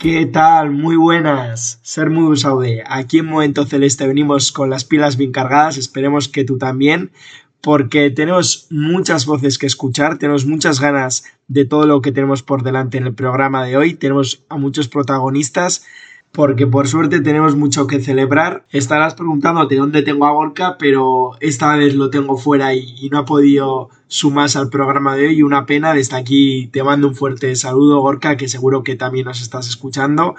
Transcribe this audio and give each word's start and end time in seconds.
¿Qué 0.00 0.24
tal? 0.24 0.70
Muy 0.70 0.96
buenas. 0.96 1.78
Ser 1.82 2.08
muy 2.08 2.34
Saude. 2.38 2.82
Aquí 2.86 3.18
en 3.18 3.26
Momento 3.26 3.66
Celeste 3.66 4.06
venimos 4.06 4.50
con 4.50 4.70
las 4.70 4.86
pilas 4.86 5.18
bien 5.18 5.30
cargadas. 5.30 5.76
Esperemos 5.76 6.26
que 6.26 6.42
tú 6.42 6.56
también. 6.56 7.10
Porque 7.60 8.08
tenemos 8.08 8.66
muchas 8.70 9.26
voces 9.26 9.58
que 9.58 9.66
escuchar, 9.66 10.16
tenemos 10.16 10.46
muchas 10.46 10.80
ganas 10.80 11.24
de 11.48 11.66
todo 11.66 11.84
lo 11.84 12.00
que 12.00 12.12
tenemos 12.12 12.42
por 12.42 12.62
delante 12.62 12.96
en 12.96 13.08
el 13.08 13.14
programa 13.14 13.66
de 13.66 13.76
hoy. 13.76 13.92
Tenemos 13.92 14.42
a 14.48 14.56
muchos 14.56 14.88
protagonistas 14.88 15.84
porque 16.32 16.66
por 16.66 16.86
suerte 16.86 17.20
tenemos 17.20 17.56
mucho 17.56 17.86
que 17.86 18.00
celebrar. 18.00 18.64
Estarás 18.70 19.14
preguntándote 19.14 19.76
dónde 19.76 20.02
tengo 20.02 20.26
a 20.26 20.32
Gorka, 20.32 20.76
pero 20.78 21.32
esta 21.40 21.74
vez 21.74 21.94
lo 21.94 22.10
tengo 22.10 22.36
fuera 22.36 22.74
y, 22.74 23.08
no 23.10 23.18
ha 23.18 23.24
podido 23.24 23.90
sumarse 24.06 24.58
al 24.58 24.70
programa 24.70 25.16
de 25.16 25.28
hoy. 25.28 25.42
Una 25.42 25.66
pena, 25.66 25.92
desde 25.92 26.16
aquí 26.16 26.68
te 26.68 26.84
mando 26.84 27.08
un 27.08 27.16
fuerte 27.16 27.54
saludo, 27.56 28.00
Gorka, 28.00 28.36
que 28.36 28.48
seguro 28.48 28.84
que 28.84 28.96
también 28.96 29.26
nos 29.26 29.42
estás 29.42 29.68
escuchando. 29.68 30.36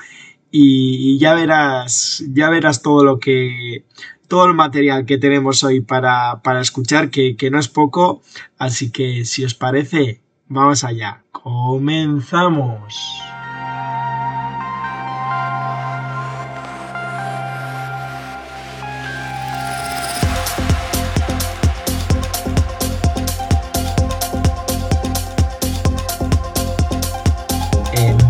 Y, 0.50 1.18
ya 1.20 1.34
verás, 1.34 2.24
ya 2.34 2.50
verás 2.50 2.82
todo 2.82 3.04
lo 3.04 3.20
que. 3.20 3.86
todo 4.28 4.46
el 4.46 4.54
material 4.54 5.06
que 5.06 5.18
tenemos 5.18 5.64
hoy 5.64 5.82
para, 5.82 6.42
para 6.42 6.62
escuchar, 6.62 7.10
que, 7.10 7.36
que 7.36 7.52
no 7.52 7.60
es 7.60 7.68
poco. 7.68 8.22
Así 8.58 8.92
que 8.92 9.26
si 9.26 9.44
os 9.44 9.56
parece, 9.56 10.22
vamos 10.48 10.86
allá. 10.86 11.24
Comenzamos. 11.32 13.31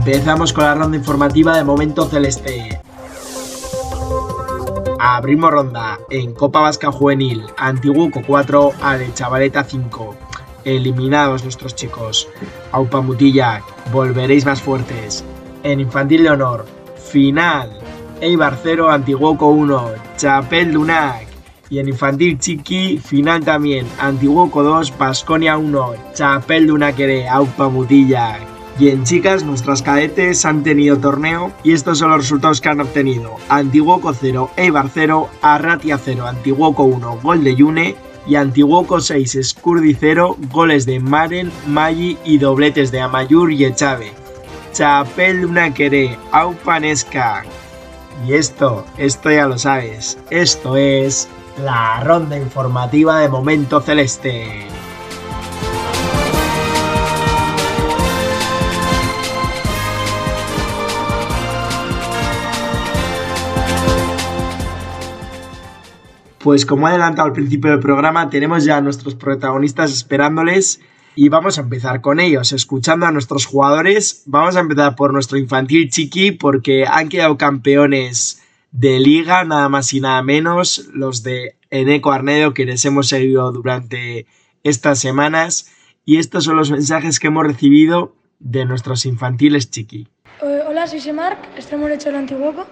Empezamos 0.03 0.51
con 0.51 0.63
la 0.63 0.73
ronda 0.73 0.97
informativa 0.97 1.55
de 1.55 1.63
Momento 1.63 2.07
Celeste. 2.07 2.81
Abrimos 4.99 5.51
ronda 5.51 5.99
en 6.09 6.33
Copa 6.33 6.59
Vasca 6.59 6.91
Juvenil, 6.91 7.43
Antiguoco 7.55 8.23
4, 8.25 8.71
Ale 8.81 9.13
Chavaleta 9.13 9.63
5. 9.63 10.15
Eliminados 10.65 11.43
nuestros 11.43 11.75
chicos. 11.75 12.27
Aupa 12.71 13.01
Mutilla, 13.01 13.61
volveréis 13.93 14.43
más 14.43 14.59
fuertes. 14.59 15.23
En 15.61 15.79
Infantil 15.79 16.23
de 16.23 16.31
Honor, 16.31 16.65
final. 16.95 17.69
Eibar 18.21 18.57
0, 18.59 18.89
Antiguoco 18.89 19.49
1, 19.49 19.91
Chapel 20.17 20.73
Dunac. 20.73 21.27
Y 21.69 21.77
en 21.77 21.89
Infantil 21.89 22.39
Chiqui, 22.39 22.97
final 22.97 23.45
también. 23.45 23.85
Antiguoco 23.99 24.63
2, 24.63 24.89
Pasconia 24.93 25.59
1, 25.59 25.93
Chapel 26.15 26.65
Dunaquere, 26.65 27.29
Aupa 27.29 27.69
Mutilla. 27.69 28.50
Y 28.79 28.89
en 28.89 29.03
chicas, 29.03 29.43
nuestras 29.43 29.81
cadetes 29.81 30.45
han 30.45 30.63
tenido 30.63 30.97
torneo 30.97 31.51
y 31.63 31.73
estos 31.73 31.99
son 31.99 32.09
los 32.09 32.19
resultados 32.19 32.61
que 32.61 32.69
han 32.69 32.81
obtenido. 32.81 33.35
Antiguoco 33.49 34.13
0, 34.13 34.51
Eibar 34.55 34.89
0, 34.91 35.29
Arratia 35.41 35.97
0, 35.97 36.27
Antiguoco 36.27 36.83
1, 36.83 37.19
gol 37.21 37.43
de 37.43 37.55
Yune 37.55 37.95
y 38.25 38.35
Antiguoco 38.35 38.99
6, 38.99 39.39
Scurdi 39.43 39.93
0, 39.93 40.37
goles 40.51 40.85
de 40.85 40.99
Maren, 40.99 41.51
Maggi 41.67 42.17
y 42.23 42.37
dobletes 42.37 42.91
de 42.91 43.01
Amayur 43.01 43.51
y 43.51 43.65
Echave. 43.65 44.13
Chapel 44.73 45.45
Unaquere, 45.45 46.17
Aupanesca. 46.31 47.43
Y 48.25 48.33
esto, 48.33 48.85
esto 48.97 49.31
ya 49.31 49.47
lo 49.47 49.57
sabes, 49.57 50.17
esto 50.29 50.77
es 50.77 51.27
la 51.63 52.03
ronda 52.03 52.37
informativa 52.37 53.19
de 53.19 53.29
Momento 53.29 53.81
Celeste. 53.81 54.70
Pues 66.43 66.65
como 66.65 66.87
he 66.87 66.91
adelantado 66.91 67.27
al 67.27 67.33
principio 67.33 67.69
del 67.69 67.79
programa, 67.79 68.29
tenemos 68.31 68.65
ya 68.65 68.77
a 68.77 68.81
nuestros 68.81 69.13
protagonistas 69.13 69.91
esperándoles 69.91 70.81
y 71.15 71.29
vamos 71.29 71.59
a 71.59 71.61
empezar 71.61 72.01
con 72.01 72.19
ellos, 72.19 72.51
escuchando 72.51 73.05
a 73.05 73.11
nuestros 73.11 73.45
jugadores. 73.45 74.23
Vamos 74.25 74.55
a 74.55 74.61
empezar 74.61 74.95
por 74.95 75.13
nuestro 75.13 75.37
infantil 75.37 75.91
chiqui 75.91 76.31
porque 76.31 76.85
han 76.87 77.09
quedado 77.09 77.37
campeones 77.37 78.41
de 78.71 78.99
liga, 78.99 79.43
nada 79.43 79.69
más 79.69 79.93
y 79.93 80.01
nada 80.01 80.23
menos, 80.23 80.89
los 80.93 81.21
de 81.21 81.57
Eneco 81.69 82.11
Arnedo 82.11 82.55
que 82.55 82.65
les 82.65 82.83
hemos 82.85 83.07
seguido 83.09 83.51
durante 83.51 84.25
estas 84.63 84.97
semanas 84.97 85.71
y 86.05 86.17
estos 86.17 86.45
son 86.45 86.55
los 86.55 86.71
mensajes 86.71 87.19
que 87.19 87.27
hemos 87.27 87.45
recibido 87.45 88.15
de 88.39 88.65
nuestros 88.65 89.05
infantiles 89.05 89.69
chiqui. 89.69 90.07
Eh, 90.41 90.61
hola, 90.67 90.87
soy 90.87 91.01
Semarc, 91.01 91.37
extremo 91.55 91.85
derecho 91.85 92.09
del 92.09 92.15
Antiguoco. 92.15 92.65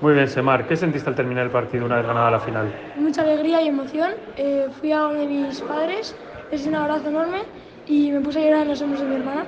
Muy 0.00 0.14
bien, 0.14 0.28
Semar. 0.28 0.66
¿Qué 0.66 0.76
sentiste 0.76 1.10
al 1.10 1.14
terminar 1.14 1.44
el 1.44 1.50
partido 1.50 1.84
una 1.84 1.96
vez 1.96 2.06
ganada 2.06 2.30
la 2.30 2.40
final? 2.40 2.72
Mucha 2.94 3.20
alegría 3.22 3.60
y 3.62 3.68
emoción. 3.68 4.12
Eh, 4.36 4.68
fui 4.80 4.92
a 4.92 5.06
uno 5.06 5.20
de 5.20 5.26
mis 5.26 5.60
padres, 5.60 6.16
les 6.50 6.66
un 6.66 6.74
abrazo 6.74 7.08
enorme 7.08 7.38
y 7.86 8.10
me 8.10 8.20
puse 8.20 8.38
a 8.40 8.42
llorar 8.44 8.62
en 8.62 8.68
los 8.68 8.80
hombros 8.80 9.00
de 9.02 9.08
mi 9.08 9.16
hermana. 9.16 9.46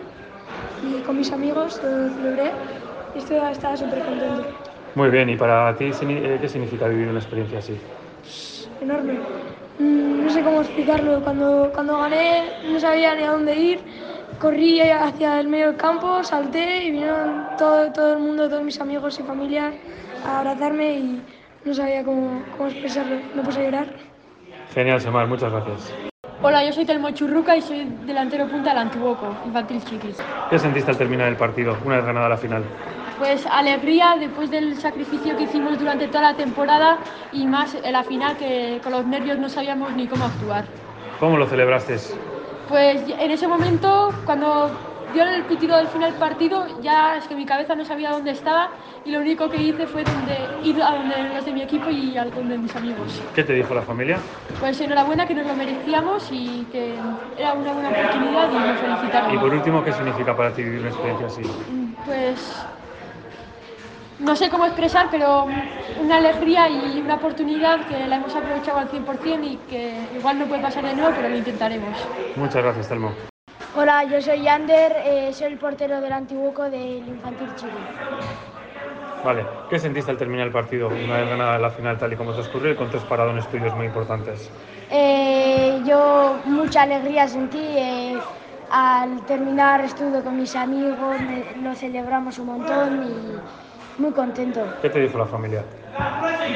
Y 0.83 1.01
con 1.03 1.17
mis 1.17 1.33
amigos 1.33 1.83
lo 1.83 2.11
celebré 2.11 2.53
y 3.15 3.19
estaba 3.19 3.77
súper 3.77 4.05
contento. 4.05 4.45
Muy 4.95 5.09
bien, 5.09 5.31
¿y 5.31 5.37
para 5.37 5.75
ti 5.75 5.91
eh, 6.03 6.39
qué 6.41 6.49
significa 6.49 6.87
vivir 6.87 7.09
una 7.09 7.19
experiencia 7.21 7.59
así? 7.59 7.75
Enorme. 8.81 9.15
Mm, 9.79 10.25
no 10.25 10.31
sé 10.31 10.43
cómo 10.43 10.61
explicarlo. 10.61 11.23
Cuando, 11.23 11.71
cuando 11.73 11.99
gané 11.99 12.53
no 12.71 12.79
sabía 12.79 13.15
ni 13.15 13.23
a 13.23 13.31
dónde 13.31 13.55
ir. 13.57 13.84
Corrí 14.39 14.81
hacia 14.81 15.41
el 15.41 15.49
medio 15.49 15.69
del 15.69 15.77
campo, 15.77 16.23
salté 16.25 16.84
y 16.84 16.91
vinieron 16.91 17.47
todo, 17.57 17.93
todo 17.93 18.13
el 18.15 18.19
mundo, 18.19 18.49
todos 18.49 18.65
mis 18.65 18.81
amigos 18.81 19.19
y 19.21 19.23
familia 19.23 19.73
a 20.25 20.38
abrazarme 20.41 20.93
y 20.93 21.22
no 21.65 21.75
sabía 21.75 22.05
cómo, 22.05 22.43
cómo 22.56 22.69
expresarlo. 22.69 23.16
Me 23.34 23.43
puse 23.43 23.60
a 23.60 23.65
llorar. 23.65 23.87
Genial, 24.75 25.00
Semar, 25.00 25.27
muchas 25.27 25.53
gracias. 25.53 25.93
Hola, 26.44 26.65
yo 26.65 26.72
soy 26.72 26.84
Telmo 26.84 27.10
Churruca 27.10 27.56
y 27.56 27.62
soy 27.62 27.84
delantero 28.05 28.49
punta 28.49 28.71
del 28.71 28.78
Antiguoco, 28.78 29.33
infantil 29.47 29.84
chiquis. 29.84 30.16
¿Qué 30.50 30.59
sentiste 30.59 30.91
al 30.91 30.99
terminar 30.99 31.28
el 31.28 31.37
partido, 31.37 31.77
una 31.84 31.97
vez 31.97 32.05
ganada 32.05 32.28
la 32.28 32.37
final? 32.37 32.65
Pues 33.19 33.47
alegría 33.47 34.16
después 34.19 34.50
del 34.50 34.77
sacrificio 34.77 35.37
que 35.37 35.44
hicimos 35.44 35.78
durante 35.78 36.09
toda 36.09 36.33
la 36.33 36.34
temporada 36.34 36.99
y 37.33 37.47
más 37.47 37.77
en 37.77 37.92
la 37.92 38.03
final 38.03 38.36
que 38.36 38.80
con 38.83 38.91
los 38.91 39.07
nervios 39.07 39.39
no 39.39 39.48
sabíamos 39.48 39.95
ni 39.95 40.09
cómo 40.09 40.24
actuar. 40.24 40.65
¿Cómo 41.21 41.36
lo 41.36 41.47
celebraste? 41.47 41.98
Pues 42.69 43.03
en 43.07 43.30
ese 43.30 43.47
momento, 43.47 44.13
cuando 44.24 44.71
dio 45.13 45.25
el 45.25 45.45
pitido 45.45 45.77
del 45.77 45.89
final 45.89 46.13
partido, 46.15 46.66
ya 46.81 47.16
es 47.16 47.27
que 47.27 47.34
mi 47.34 47.45
cabeza 47.45 47.75
no 47.75 47.84
sabía 47.84 48.10
dónde 48.10 48.33
estaba 48.33 48.71
y 49.04 49.10
lo 49.10 49.21
único 49.21 49.49
que 49.49 49.57
hice 49.57 49.87
fue 49.87 50.04
donde, 50.04 50.39
ir 50.63 50.83
a 50.83 50.97
donde 50.97 51.34
los 51.34 51.45
de 51.45 51.53
mi 51.53 51.63
equipo 51.63 51.91
y 51.91 52.16
a 52.16 52.25
donde 52.25 52.59
mis 52.59 52.75
amigos. 52.77 53.21
¿Qué 53.34 53.45
te 53.45 53.53
dijo 53.53 53.75
la 53.75 53.83
familia? 53.83 54.19
Pues 54.60 54.81
enhorabuena, 54.81 55.27
que 55.27 55.34
nos 55.34 55.47
lo 55.47 55.54
merecíamos 55.54 56.28
y 56.31 56.66
que 56.71 56.95
era 57.37 57.53
una 57.53 57.72
buena 57.72 57.91
oportunidad 57.91 58.51
y 58.51 58.54
nos 58.54 58.81
felicitaron. 58.81 59.34
Y 59.34 59.39
por 59.39 59.54
último, 59.54 59.84
¿qué 59.84 59.93
significa 59.93 60.37
para 60.37 60.53
ti 60.53 60.63
vivir 60.63 60.81
una 60.81 60.89
experiencia 60.89 61.27
así? 61.27 61.43
Pues 62.07 62.65
no 64.22 64.37
sé 64.37 64.48
cómo 64.51 64.66
expresar, 64.66 65.09
pero 65.10 65.47
una 66.01 66.16
alegría 66.16 66.69
y 66.69 67.01
una 67.01 67.16
oportunidad 67.16 67.87
que 67.87 68.07
la 68.07 68.16
hemos 68.16 68.34
aprovechado 68.34 68.78
al 68.78 68.89
100% 68.89 69.45
y 69.45 69.57
que 69.69 69.95
igual 70.16 70.39
no 70.39 70.47
puede 70.47 70.63
pasar 70.63 70.84
de 70.84 70.95
nuevo, 70.95 71.13
pero 71.16 71.28
lo 71.28 71.37
intentaremos. 71.37 71.97
Muchas 72.37 72.63
gracias, 72.63 72.89
Telmo. 72.89 73.32
Hola, 73.74 74.04
yo 74.04 74.21
soy 74.21 74.42
Yander, 74.42 74.92
eh, 75.07 75.33
soy 75.33 75.53
el 75.53 75.59
portero 75.59 76.01
del 76.03 76.13
Antiguoco 76.13 76.65
del 76.65 77.09
Infantil 77.09 77.54
Chile. 77.57 77.80
Vale, 79.24 79.47
¿qué 79.71 79.78
sentiste 79.78 80.10
al 80.10 80.19
terminar 80.19 80.47
el 80.47 80.53
partido 80.53 80.89
una 80.89 81.16
vez 81.16 81.28
ganada 81.28 81.59
la 81.59 81.71
final 81.71 81.97
tal 81.97 82.13
y 82.13 82.16
como 82.16 82.33
ocurrió 82.33 82.72
y 82.72 82.77
con 82.77 82.91
tres 82.91 83.04
paradones 83.04 83.47
tuyos 83.48 83.74
muy 83.74 83.86
importantes? 83.86 84.51
Eh, 84.91 85.80
yo 85.86 86.42
mucha 86.45 86.83
alegría 86.83 87.28
sentí. 87.28 87.59
Eh, 87.59 88.21
al 88.71 89.24
terminar 89.27 89.84
estuve 89.84 90.22
con 90.22 90.36
mis 90.36 90.54
amigos, 90.57 91.16
lo 91.63 91.74
celebramos 91.74 92.39
un 92.39 92.47
montón 92.47 93.03
y 93.03 94.01
muy 94.01 94.13
contento. 94.13 94.60
¿Qué 94.83 94.91
te 94.91 95.01
dijo 95.01 95.19
la 95.19 95.27
familia? 95.27 95.63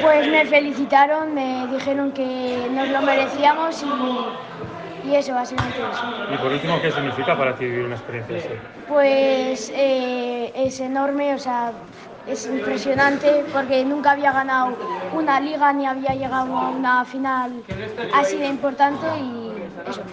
Pues 0.01 0.27
me 0.27 0.45
felicitaron, 0.45 1.33
me 1.33 1.67
dijeron 1.67 2.11
que 2.11 2.67
nos 2.71 2.89
lo 2.89 3.01
merecíamos 3.01 3.83
y 3.83 3.87
y 5.07 5.15
eso, 5.15 5.33
básicamente 5.33 5.79
eso. 5.87 6.05
Y 6.29 6.37
por 6.37 6.51
último, 6.51 6.81
¿qué 6.81 6.91
significa 6.91 7.37
para 7.37 7.55
ti 7.55 7.65
vivir 7.65 7.85
una 7.85 7.95
experiencia 7.95 8.35
así? 8.35 8.53
Pues 8.85 9.69
eh, 9.73 10.51
es 10.55 10.79
enorme, 10.79 11.33
o 11.33 11.39
sea, 11.39 11.73
es 12.25 12.45
impresionante 12.45 13.45
porque 13.51 13.85
nunca 13.85 14.11
había 14.11 14.31
ganado 14.33 14.77
una 15.11 15.39
liga 15.39 15.71
ni 15.73 15.85
había 15.85 16.13
llegado 16.13 16.57
a 16.57 16.69
una 16.69 17.05
final 17.05 17.63
así 18.11 18.37
de 18.37 18.47
importante 18.47 19.07
y 19.19 19.53
eso. 19.85 20.03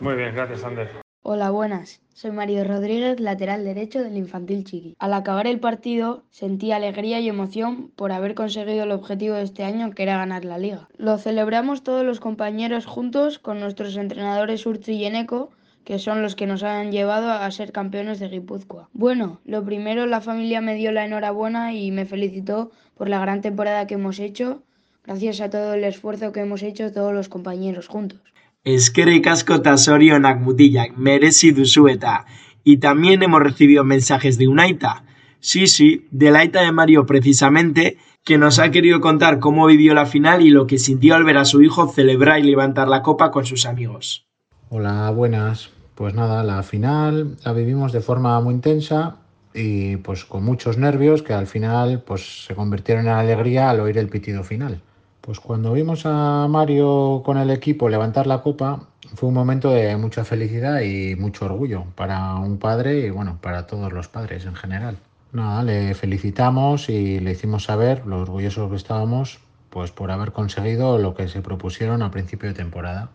Muy 0.00 0.14
bien, 0.14 0.34
gracias, 0.34 0.64
Ander. 0.64 0.88
Hola, 1.22 1.50
buenas. 1.50 2.03
Soy 2.16 2.30
Mario 2.30 2.62
Rodríguez, 2.62 3.18
lateral 3.18 3.64
derecho 3.64 4.00
del 4.00 4.16
Infantil 4.16 4.62
Chiqui. 4.62 4.94
Al 5.00 5.14
acabar 5.14 5.48
el 5.48 5.58
partido 5.58 6.22
sentí 6.30 6.70
alegría 6.70 7.18
y 7.18 7.28
emoción 7.28 7.90
por 7.96 8.12
haber 8.12 8.36
conseguido 8.36 8.84
el 8.84 8.92
objetivo 8.92 9.34
de 9.34 9.42
este 9.42 9.64
año 9.64 9.90
que 9.90 10.04
era 10.04 10.18
ganar 10.18 10.44
la 10.44 10.56
liga. 10.56 10.88
Lo 10.96 11.18
celebramos 11.18 11.82
todos 11.82 12.04
los 12.04 12.20
compañeros 12.20 12.86
juntos 12.86 13.40
con 13.40 13.58
nuestros 13.58 13.96
entrenadores 13.96 14.64
Urtzi 14.64 14.92
y 14.92 15.06
Eneco 15.06 15.50
que 15.82 15.98
son 15.98 16.22
los 16.22 16.36
que 16.36 16.46
nos 16.46 16.62
han 16.62 16.92
llevado 16.92 17.32
a 17.32 17.50
ser 17.50 17.72
campeones 17.72 18.20
de 18.20 18.28
Guipúzcoa. 18.28 18.88
Bueno, 18.92 19.40
lo 19.44 19.64
primero 19.64 20.06
la 20.06 20.20
familia 20.20 20.60
me 20.60 20.76
dio 20.76 20.92
la 20.92 21.04
enhorabuena 21.04 21.74
y 21.74 21.90
me 21.90 22.06
felicitó 22.06 22.70
por 22.96 23.08
la 23.08 23.18
gran 23.18 23.40
temporada 23.40 23.88
que 23.88 23.94
hemos 23.94 24.20
hecho, 24.20 24.62
gracias 25.04 25.40
a 25.40 25.50
todo 25.50 25.74
el 25.74 25.82
esfuerzo 25.82 26.30
que 26.30 26.40
hemos 26.40 26.62
hecho 26.62 26.92
todos 26.92 27.12
los 27.12 27.28
compañeros 27.28 27.88
juntos. 27.88 28.20
Eskerrik 28.64 29.26
asko 29.28 29.58
eta 29.60 29.74
zorionak 29.76 30.38
mutilak, 30.40 30.94
merezi 30.96 31.50
duzu 31.52 31.88
eta. 31.90 32.24
Y 32.64 32.78
también 32.78 33.22
hemos 33.22 33.42
recibido 33.42 33.84
mensajes 33.84 34.38
de 34.38 34.48
Unaita. 34.48 35.04
Sí, 35.40 35.66
sí, 35.66 36.08
de 36.10 36.30
la 36.30 36.38
Aita 36.38 36.62
de 36.62 36.72
Mario 36.72 37.04
precisamente, 37.04 37.98
que 38.24 38.38
nos 38.38 38.58
ha 38.58 38.70
querido 38.70 39.02
contar 39.02 39.38
cómo 39.38 39.66
vivió 39.66 39.92
la 39.92 40.06
final 40.06 40.40
y 40.40 40.48
lo 40.48 40.66
que 40.66 40.78
sintió 40.78 41.14
al 41.14 41.24
ver 41.24 41.36
a 41.36 41.44
su 41.44 41.60
hijo 41.60 41.88
celebrar 41.88 42.40
y 42.40 42.44
levantar 42.44 42.88
la 42.88 43.02
copa 43.02 43.30
con 43.30 43.44
sus 43.44 43.66
amigos. 43.66 44.24
Hola, 44.70 45.10
buenas. 45.10 45.68
Pues 45.94 46.14
nada, 46.14 46.42
la 46.42 46.62
final 46.62 47.36
la 47.44 47.52
vivimos 47.52 47.92
de 47.92 48.00
forma 48.00 48.40
muy 48.40 48.54
intensa 48.54 49.18
y 49.52 49.98
pues 49.98 50.24
con 50.24 50.42
muchos 50.42 50.78
nervios 50.78 51.22
que 51.22 51.34
al 51.34 51.46
final 51.46 52.02
pues 52.04 52.46
se 52.46 52.54
convirtieron 52.54 53.08
en 53.08 53.12
alegría 53.12 53.68
al 53.68 53.80
oír 53.80 53.98
el 53.98 54.08
pitido 54.08 54.42
final. 54.42 54.80
Pues 55.24 55.40
cuando 55.40 55.72
vimos 55.72 56.04
a 56.04 56.46
Mario 56.50 57.22
con 57.24 57.38
el 57.38 57.48
equipo 57.48 57.88
levantar 57.88 58.26
la 58.26 58.42
copa 58.42 58.80
fue 59.14 59.30
un 59.30 59.34
momento 59.34 59.70
de 59.70 59.96
mucha 59.96 60.22
felicidad 60.22 60.82
y 60.82 61.16
mucho 61.16 61.46
orgullo 61.46 61.84
para 61.94 62.34
un 62.34 62.58
padre 62.58 63.06
y 63.06 63.10
bueno, 63.10 63.38
para 63.40 63.66
todos 63.66 63.90
los 63.90 64.06
padres 64.06 64.44
en 64.44 64.54
general. 64.54 64.98
Nada, 65.32 65.62
le 65.62 65.94
felicitamos 65.94 66.90
y 66.90 67.20
le 67.20 67.30
hicimos 67.32 67.64
saber 67.64 68.04
lo 68.04 68.20
orgullosos 68.20 68.68
que 68.68 68.76
estábamos 68.76 69.40
pues 69.70 69.92
por 69.92 70.10
haber 70.10 70.32
conseguido 70.32 70.98
lo 70.98 71.14
que 71.14 71.26
se 71.28 71.40
propusieron 71.40 72.02
a 72.02 72.10
principio 72.10 72.50
de 72.50 72.54
temporada, 72.54 73.08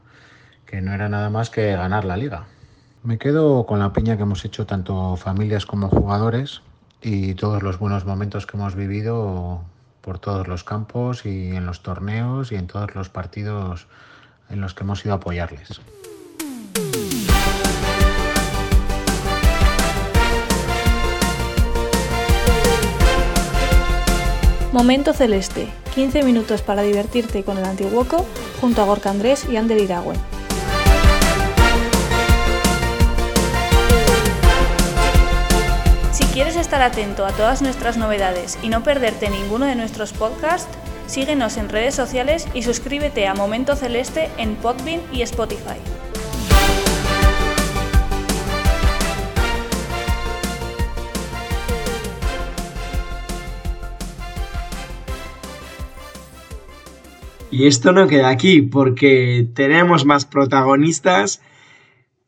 que 0.66 0.82
no 0.82 0.94
era 0.96 1.10
nada 1.10 1.30
más 1.30 1.52
que 1.52 1.74
ganar 1.74 2.06
la 2.06 2.18
liga. 2.18 2.48
Me 3.04 3.20
quedo 3.20 3.68
con 3.68 3.78
la 3.78 3.94
piña 3.94 4.18
que 4.18 4.24
hemos 4.24 4.44
hecho 4.46 4.66
tanto 4.66 5.16
familias 5.16 5.68
como 5.68 5.90
jugadores 5.90 6.64
y 7.04 7.36
todos 7.36 7.62
los 7.62 7.78
buenos 7.78 8.06
momentos 8.06 8.48
que 8.48 8.58
hemos 8.58 8.74
vivido 8.74 9.62
por 10.02 10.20
todos 10.20 10.48
los 10.48 10.64
campos 10.64 11.26
y 11.26 11.56
en 11.56 11.66
los 11.66 11.82
torneos 11.82 12.52
y 12.52 12.56
en 12.56 12.68
todos 12.68 12.96
los 12.96 13.10
partidos 13.10 13.88
en 14.50 14.62
los 14.62 14.74
que 14.74 14.84
hemos 14.84 15.04
ido 15.06 15.14
a 15.14 15.18
apoyarles. 15.18 15.82
Momento 24.72 25.14
Celeste. 25.14 25.68
15 25.96 26.24
minutos 26.24 26.62
para 26.62 26.84
divertirte 26.84 27.44
con 27.44 27.58
el 27.58 27.66
Antiguoco 27.66 28.26
junto 28.62 28.82
a 28.82 28.86
Gorka 28.86 29.10
Andrés 29.10 29.48
y 29.50 29.58
Ander 29.58 29.80
Iragüen. 29.80 30.39
Quieres 36.34 36.56
estar 36.56 36.82
atento 36.82 37.26
a 37.26 37.32
todas 37.32 37.62
nuestras 37.62 37.98
novedades 37.98 38.60
y 38.62 38.70
no 38.70 38.84
perderte 38.84 39.30
ninguno 39.30 39.66
de 39.66 39.76
nuestros 39.76 40.14
podcasts, 40.14 40.70
síguenos 41.08 41.58
en 41.58 41.70
redes 41.70 41.96
sociales 41.96 42.48
y 42.54 42.62
suscríbete 42.62 43.28
a 43.28 43.34
Momento 43.34 43.76
Celeste 43.76 44.30
en 44.38 44.56
Podbean 44.56 45.02
y 45.12 45.24
Spotify. 45.24 45.80
Y 57.52 57.66
esto 57.66 57.92
no 57.92 58.08
queda 58.08 58.30
aquí 58.30 58.62
porque 58.62 59.48
tenemos 59.56 60.06
más 60.06 60.26
protagonistas 60.26 61.42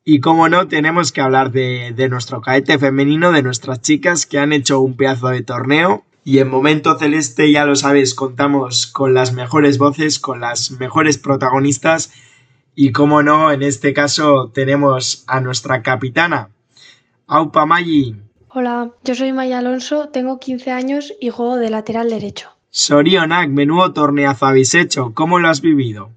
y 0.04 0.20
como 0.20 0.50
no 0.50 0.68
tenemos 0.68 1.12
que 1.12 1.22
hablar 1.22 1.52
de, 1.52 1.94
de, 1.96 2.10
nuestro 2.10 2.42
caete 2.42 2.80
femenino, 2.80 3.32
de 3.32 3.44
nuestras 3.44 3.82
chicas 3.82 4.26
que 4.26 4.40
han 4.40 4.54
hecho 4.54 4.80
un 4.80 4.96
pedazo 4.96 5.30
de 5.30 5.44
torneo. 5.44 6.04
Y 6.24 6.40
en 6.40 6.50
Momento 6.50 6.98
Celeste, 6.98 7.52
ya 7.52 7.66
lo 7.66 7.76
sabes, 7.76 8.14
contamos 8.14 8.88
con 8.88 9.14
las 9.14 9.34
mejores 9.34 9.78
voces, 9.78 10.20
con 10.20 10.40
las 10.40 10.72
mejores 10.72 11.18
protagonistas. 11.18 12.12
Y 12.76 12.92
como 12.92 13.22
no, 13.24 13.52
en 13.52 13.64
este 13.64 13.94
caso 13.94 14.52
tenemos 14.54 15.24
a 15.28 15.42
nuestra 15.42 15.82
capitana, 15.82 16.50
Aupa 17.28 17.66
Maggi. 17.66 18.16
Hola, 18.50 18.92
yo 19.04 19.16
soy 19.16 19.34
Maya 19.34 19.60
Alonso, 19.60 20.10
tengo 20.10 20.40
15 20.40 20.72
años 20.72 21.14
y 21.20 21.30
juego 21.30 21.58
de 21.58 21.70
lateral 21.70 22.10
derecho. 22.10 22.50
Sorionak, 22.70 23.50
menudo 23.50 23.94
torneazo 23.94 24.46
habéis 24.46 24.74
hecho. 24.76 25.14
¿Cómo 25.14 25.40
lo 25.40 25.50
has 25.50 25.62
vivido? 25.62 26.12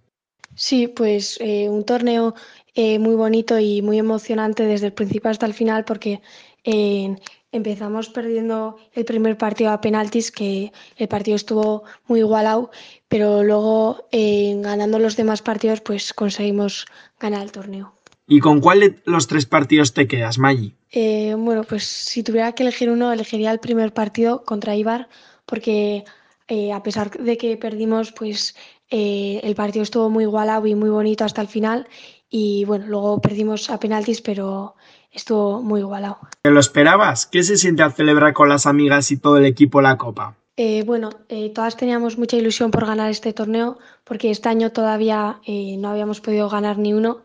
Sí, 0.55 0.87
pues 0.89 1.39
eh, 1.41 1.69
un 1.69 1.85
torneo 1.85 2.35
eh, 2.75 2.99
muy 2.99 3.15
bonito 3.15 3.59
y 3.59 3.82
muy 3.82 3.99
emocionante 3.99 4.65
desde 4.65 4.87
el 4.87 4.93
principio 4.93 5.31
hasta 5.31 5.47
el 5.47 5.55
final 5.55 5.85
porque 5.85 6.21
eh, 6.65 7.17
empezamos 7.53 8.09
perdiendo 8.09 8.76
el 8.93 9.05
primer 9.05 9.38
partido 9.38 9.71
a 9.71 9.81
penaltis, 9.81 10.31
que 10.31 10.73
el 10.97 11.09
partido 11.09 11.37
estuvo 11.37 11.85
muy 12.06 12.21
igualado, 12.21 12.71
pero 13.09 13.43
luego 13.43 14.09
eh, 14.11 14.55
ganando 14.60 14.99
los 14.99 15.17
demás 15.17 15.41
partidos 15.43 15.81
pues 15.81 16.13
conseguimos 16.13 16.87
ganar 17.20 17.43
el 17.43 17.53
torneo. 17.53 17.94
¿Y 18.27 18.41
con 18.41 18.60
cuál 18.60 18.81
de 18.81 19.03
los 19.05 19.27
tres 19.27 19.46
partidos 19.46 19.93
te 19.93 20.08
quedas, 20.08 20.39
Maggi? 20.39 20.75
Eh, 20.91 21.34
bueno, 21.37 21.63
pues 21.65 21.84
si 21.84 22.22
tuviera 22.22 22.53
que 22.53 22.63
elegir 22.63 22.91
uno, 22.91 23.13
elegiría 23.13 23.51
el 23.51 23.60
primer 23.60 23.93
partido 23.93 24.44
contra 24.44 24.75
Ibar, 24.75 25.08
porque 25.44 26.05
eh, 26.49 26.72
a 26.72 26.82
pesar 26.82 27.10
de 27.10 27.37
que 27.37 27.56
perdimos, 27.56 28.13
pues 28.13 28.56
eh, 28.91 29.41
el 29.43 29.55
partido 29.55 29.82
estuvo 29.82 30.08
muy 30.08 30.25
igualado 30.25 30.67
y 30.67 30.75
muy 30.75 30.89
bonito 30.89 31.25
hasta 31.25 31.43
el 31.43 31.49
final. 31.49 31.87
Y 32.36 32.64
bueno, 32.64 32.86
luego 32.88 33.20
perdimos 33.20 33.70
a 33.70 33.79
penaltis, 33.79 34.20
pero 34.20 34.74
estuvo 35.12 35.62
muy 35.62 35.82
igualado. 35.82 36.19
¿Te 36.43 36.50
lo 36.50 36.58
esperabas? 36.58 37.26
¿Qué 37.26 37.44
se 37.44 37.56
siente 37.56 37.84
al 37.84 37.93
celebrar 37.93 38.32
con 38.32 38.48
las 38.48 38.67
amigas 38.67 39.12
y 39.12 39.19
todo 39.19 39.36
el 39.36 39.44
equipo 39.44 39.81
la 39.81 39.96
copa? 39.96 40.36
Eh, 40.56 40.82
bueno, 40.84 41.10
eh, 41.29 41.50
todas 41.55 41.76
teníamos 41.76 42.19
mucha 42.19 42.36
ilusión 42.36 42.72
por 42.72 42.86
ganar 42.86 43.08
este 43.08 43.32
torneo, 43.32 43.79
porque 44.03 44.32
este 44.32 44.48
año 44.48 44.72
todavía 44.72 45.38
eh, 45.46 45.76
no 45.79 45.91
habíamos 45.91 46.20
podido 46.20 46.48
ganar 46.48 46.76
ni 46.76 46.93
uno. 46.93 47.22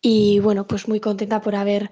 Y 0.00 0.38
bueno, 0.38 0.64
pues 0.68 0.86
muy 0.86 1.00
contenta 1.00 1.40
por 1.40 1.56
haber 1.56 1.90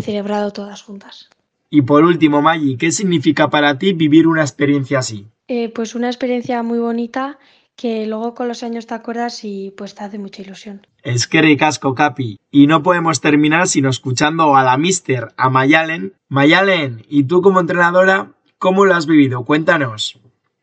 celebrado 0.00 0.54
todas 0.54 0.80
juntas. 0.80 1.28
Y 1.68 1.82
por 1.82 2.02
último, 2.02 2.40
Maggi, 2.40 2.78
¿qué 2.78 2.92
significa 2.92 3.50
para 3.50 3.78
ti 3.78 3.92
vivir 3.92 4.26
una 4.26 4.40
experiencia 4.40 5.00
así? 5.00 5.26
Pues 5.74 5.94
una 5.94 6.06
experiencia 6.06 6.62
muy 6.62 6.78
bonita 6.78 7.38
que 7.76 8.06
luego 8.06 8.34
con 8.34 8.48
los 8.48 8.62
años 8.62 8.86
te 8.86 8.94
acuerdas 8.94 9.44
y 9.44 9.72
pues 9.76 9.94
te 9.94 10.02
hace 10.02 10.18
mucha 10.18 10.42
ilusión. 10.42 10.86
Es 11.02 11.28
que 11.28 11.42
ricasco, 11.42 11.94
Capi. 11.94 12.40
Y 12.50 12.66
no 12.66 12.82
podemos 12.82 13.20
terminar 13.20 13.68
sino 13.68 13.90
escuchando 13.90 14.56
a 14.56 14.64
la 14.64 14.78
Mister, 14.78 15.28
a 15.36 15.50
Mayalen. 15.50 16.14
Mayalen, 16.28 17.04
¿y 17.08 17.24
tú 17.24 17.42
como 17.42 17.60
entrenadora, 17.60 18.32
cómo 18.58 18.86
lo 18.86 18.94
has 18.94 19.06
vivido? 19.06 19.44
Cuéntanos. 19.44 20.18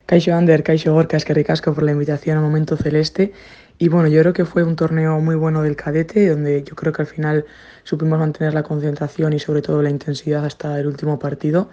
Caixo 0.05 0.33
Ander, 0.33 0.63
Caixo 0.63 0.93
Gorka, 0.93 1.15
es 1.15 1.23
que 1.23 1.33
ricasco 1.33 1.73
por 1.73 1.83
la 1.83 1.91
invitación 1.91 2.37
a 2.37 2.41
Momento 2.41 2.75
Celeste. 2.75 3.31
Y 3.77 3.89
bueno, 3.89 4.09
yo 4.09 4.19
creo 4.21 4.33
que 4.33 4.45
fue 4.45 4.63
un 4.63 4.75
torneo 4.75 5.19
muy 5.19 5.35
bueno 5.35 5.61
del 5.61 5.75
cadete, 5.75 6.29
donde 6.29 6.63
yo 6.63 6.75
creo 6.75 6.93
que 6.93 7.03
al 7.03 7.07
final 7.07 7.45
supimos 7.83 8.19
mantener 8.19 8.53
la 8.53 8.63
concentración 8.63 9.33
y 9.33 9.39
sobre 9.39 9.61
todo 9.61 9.81
la 9.81 9.89
intensidad 9.89 10.43
hasta 10.45 10.79
el 10.79 10.87
último 10.87 11.19
partido. 11.19 11.69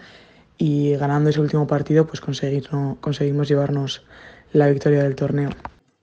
Y 0.58 0.94
ganando 0.96 1.30
ese 1.30 1.40
último 1.40 1.66
partido, 1.66 2.06
pues 2.06 2.20
conseguir, 2.20 2.68
¿no? 2.70 2.98
conseguimos 3.00 3.48
llevarnos 3.48 4.04
la 4.52 4.68
victoria 4.68 5.02
del 5.02 5.14
torneo. 5.14 5.50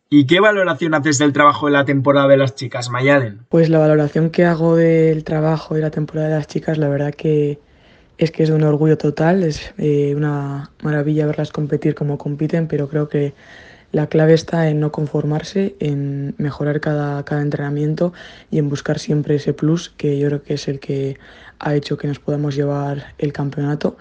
¿Y 0.10 0.25
qué 0.25 0.39
valoración 0.39 0.94
haces 0.94 1.18
del 1.18 1.34
trabajo 1.34 1.66
de 1.66 1.74
la 1.74 1.84
temporada 1.84 2.30
de 2.30 2.38
las 2.38 2.56
chicas, 2.56 2.89
Mayalen? 2.89 3.39
Pues 3.50 3.70
la 3.70 3.80
valoración 3.80 4.30
que 4.30 4.46
hago 4.46 4.77
del 4.77 5.25
trabajo 5.25 5.75
de 5.75 5.82
la 5.82 5.92
temporada 5.92 6.30
de 6.30 6.36
las 6.36 6.48
chicas, 6.48 6.77
la 6.77 6.88
verdad 6.88 7.13
que 7.13 7.60
es 8.18 8.32
que 8.32 8.44
es 8.44 8.50
de 8.50 8.56
un 8.56 8.63
orgullo 8.63 8.98
total, 8.98 9.44
es 9.44 9.74
eh, 9.77 10.13
una 10.16 10.72
maravilla 10.82 11.25
verlas 11.25 11.51
competir 11.51 11.94
como 11.94 12.18
compiten, 12.18 12.68
pero 12.68 12.88
creo 12.88 13.10
que 13.10 13.34
la 13.92 14.08
clave 14.08 14.34
está 14.34 14.70
en 14.70 14.80
no 14.80 14.92
conformarse, 14.92 15.75
en 15.80 16.36
mejorar 16.38 16.80
cada, 16.80 17.24
cada 17.25 17.42
entrenamiento 17.42 18.13
y 18.50 18.60
en 18.60 18.70
buscar 18.70 19.00
siempre 19.00 19.36
ese 19.36 19.54
plus 19.54 19.89
que 19.89 20.18
yo 20.18 20.27
creo 20.27 20.44
que 20.44 20.54
es 20.56 20.68
el 20.68 20.80
que 20.80 21.18
ha 21.60 21.75
hecho 21.75 21.98
que 21.98 22.08
nos 22.08 22.20
podamos 22.20 22.56
llevar 22.56 23.13
el 23.18 23.34
campeonato 23.34 23.98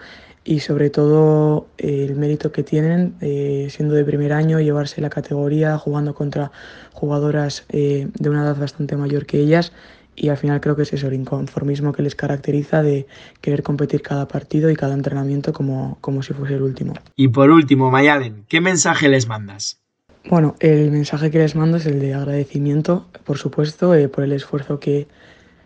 y 0.46 0.60
sobre 0.60 0.90
todo 0.90 1.66
eh, 1.76 2.06
el 2.08 2.14
mérito 2.14 2.52
que 2.52 2.62
tienen 2.62 3.16
eh, 3.20 3.66
siendo 3.68 3.94
de 3.94 4.04
primer 4.04 4.32
año, 4.32 4.60
llevarse 4.60 5.00
la 5.00 5.10
categoría, 5.10 5.76
jugando 5.76 6.14
contra 6.14 6.52
jugadoras 6.92 7.66
eh, 7.68 8.08
de 8.14 8.30
una 8.30 8.44
edad 8.44 8.56
bastante 8.56 8.96
mayor 8.96 9.26
que 9.26 9.40
ellas 9.40 9.72
y 10.14 10.28
al 10.28 10.36
final 10.38 10.60
creo 10.60 10.76
que 10.76 10.82
es 10.82 10.92
eso, 10.92 11.08
el 11.08 11.14
inconformismo 11.14 11.92
que 11.92 12.02
les 12.02 12.14
caracteriza 12.14 12.82
de 12.82 13.06
querer 13.40 13.62
competir 13.64 14.00
cada 14.02 14.28
partido 14.28 14.70
y 14.70 14.76
cada 14.76 14.94
entrenamiento 14.94 15.52
como, 15.52 15.98
como 16.00 16.22
si 16.22 16.32
fuese 16.32 16.54
el 16.54 16.62
último. 16.62 16.94
Y 17.16 17.28
por 17.28 17.50
último, 17.50 17.90
Mayalen, 17.90 18.44
¿qué 18.48 18.62
mensaje 18.62 19.08
les 19.08 19.26
mandas? 19.26 19.82
Bueno, 20.30 20.54
el 20.60 20.90
mensaje 20.90 21.30
que 21.30 21.38
les 21.38 21.54
mando 21.54 21.76
es 21.76 21.86
el 21.86 22.00
de 22.00 22.14
agradecimiento, 22.14 23.06
por 23.24 23.36
supuesto, 23.36 23.92
por 24.10 24.24
el 24.24 24.32
esfuerzo 24.32 24.80
que, 24.80 25.06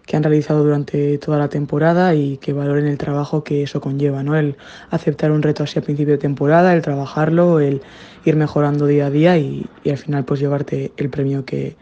que 0.06 0.16
han 0.16 0.22
realizado 0.22 0.64
durante 0.64 1.18
toda 1.18 1.38
la 1.38 1.48
temporada 1.48 2.14
y 2.14 2.36
que 2.38 2.52
valoren 2.52 2.86
el 2.86 2.98
trabajo 2.98 3.44
que 3.44 3.62
eso 3.62 3.80
conlleva, 3.80 4.22
¿no? 4.22 4.36
El 4.36 4.56
aceptar 4.90 5.30
un 5.30 5.42
reto 5.42 5.62
así 5.62 5.78
a 5.78 5.82
principio 5.82 6.14
de 6.14 6.18
temporada, 6.18 6.72
el 6.74 6.82
trabajarlo, 6.82 7.60
el 7.60 7.80
ir 8.24 8.36
mejorando 8.36 8.86
día 8.86 9.06
a 9.06 9.10
día 9.10 9.38
y, 9.38 9.66
y 9.84 9.90
al 9.90 9.98
final 9.98 10.24
pues 10.24 10.40
llevarte 10.40 10.92
el 10.96 11.10
premio 11.10 11.44
que, 11.44 11.76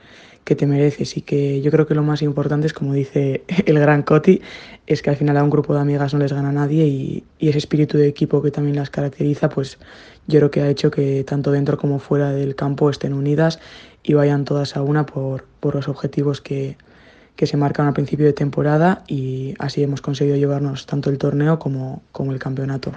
que 0.49 0.57
te 0.57 0.67
mereces 0.67 1.15
y 1.19 1.21
que 1.21 1.61
yo 1.61 1.71
creo 1.71 1.87
que 1.87 1.95
lo 1.95 2.03
más 2.03 2.23
importante 2.23 2.67
es, 2.67 2.73
como 2.73 2.95
dice 2.95 3.43
el 3.67 3.79
gran 3.79 4.03
Coti, 4.03 4.41
es 4.87 5.03
que 5.03 5.11
al 5.11 5.17
final 5.17 5.37
a 5.37 5.45
un 5.45 5.51
grupo 5.51 5.75
de 5.75 5.81
amigas 5.81 6.15
no 6.15 6.21
les 6.21 6.33
gana 6.33 6.51
nadie 6.51 6.87
y, 6.87 7.25
y, 7.39 7.51
ese 7.51 7.59
espíritu 7.59 7.99
de 7.99 8.09
equipo 8.09 8.41
que 8.41 8.51
también 8.51 8.77
las 8.77 8.89
caracteriza, 8.89 9.51
pues 9.51 9.79
yo 10.27 10.39
creo 10.39 10.51
que 10.51 10.63
ha 10.63 10.71
hecho 10.71 10.91
que 10.91 11.23
tanto 11.25 11.53
dentro 11.53 11.77
como 11.77 11.99
fuera 11.99 12.31
del 12.33 12.55
campo 12.55 12.89
estén 12.89 13.13
unidas 13.13 13.61
y 14.03 14.15
vayan 14.15 14.47
todas 14.47 14.75
a 14.75 14.81
una 14.81 15.05
por, 15.05 15.45
por 15.61 15.75
los 15.75 15.87
objetivos 15.87 16.41
que, 16.41 16.79
que 17.38 17.47
se 17.47 17.57
marcan 17.57 17.87
al 17.87 17.92
principio 17.92 18.26
de 18.26 18.33
temporada 18.33 19.04
y 19.07 19.54
así 19.61 19.80
hemos 19.80 20.00
conseguido 20.00 20.37
llevarnos 20.37 20.87
tanto 20.87 21.09
el 21.09 21.18
torneo 21.18 21.61
como, 21.61 22.02
como 22.11 22.33
el 22.33 22.40
campeonato. 22.40 22.92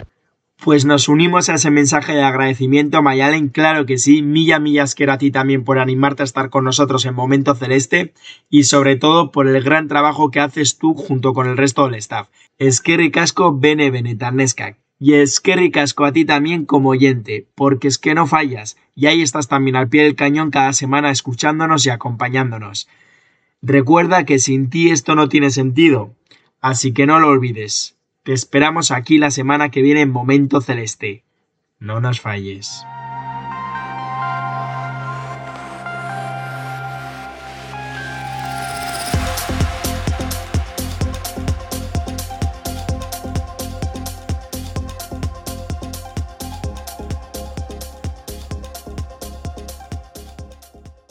Pues 0.64 0.84
nos 0.84 1.08
unimos 1.08 1.48
a 1.50 1.54
ese 1.54 1.70
mensaje 1.70 2.14
de 2.14 2.24
agradecimiento 2.24 3.04
Mayalen, 3.04 3.50
claro 3.50 3.86
que 3.86 4.00
sí, 4.00 4.24
milla 4.24 4.58
millas 4.60 4.96
quiero 4.96 5.14
a 5.14 5.20
ti 5.20 5.30
también 5.30 5.64
por 5.64 5.78
animarte 5.78 6.24
a 6.24 6.26
estar 6.26 6.50
con 6.50 6.64
nosotros 6.64 7.06
en 7.06 7.14
Momento 7.14 7.54
Celeste 7.54 8.14
y 8.50 8.64
sobre 8.64 8.96
todo 8.96 9.32
por 9.32 9.48
el 9.48 9.62
gran 9.62 9.88
trabajo 9.88 10.32
que 10.32 10.40
haces 10.40 10.80
tú 10.80 10.96
junto 10.96 11.34
con 11.34 11.48
el 11.48 11.56
resto 11.56 11.86
del 11.86 11.96
staff. 11.96 12.30
Es 12.58 12.82
que 12.82 12.98
ricasco 12.98 13.56
bene. 13.56 13.92
Y 14.98 15.14
es 15.14 15.40
que 15.40 15.56
ricasco 15.56 16.04
a 16.04 16.14
ti 16.14 16.26
también 16.26 16.66
como 16.66 16.90
oyente, 16.90 17.46
porque 17.54 17.88
es 17.88 18.00
que 18.00 18.16
no 18.16 18.26
fallas, 18.26 18.76
y 18.96 19.06
ahí 19.06 19.22
estás 19.22 19.48
también 19.48 19.76
al 19.76 19.90
pie 19.90 20.04
del 20.04 20.16
cañón 20.16 20.50
cada 20.50 20.74
semana 20.74 21.12
escuchándonos 21.12 21.86
y 21.86 21.92
acompañándonos. 21.92 22.88
Recuerda 23.62 24.26
que 24.26 24.40
sin 24.40 24.70
ti 24.70 24.90
esto 24.90 25.14
no 25.16 25.30
tiene 25.30 25.52
sentido, 25.52 26.16
así 26.62 26.94
que 26.94 27.06
no 27.06 27.20
lo 27.20 27.28
olvides. 27.28 27.96
Te 28.24 28.34
esperamos 28.34 28.92
aquí 28.92 29.18
la 29.20 29.30
semana 29.30 29.70
que 29.70 29.82
viene 29.82 30.02
en 30.02 30.12
Momento 30.12 30.62
Celeste. 30.62 31.24
No 31.80 32.02
nos 32.02 32.22
falles. 32.22 32.84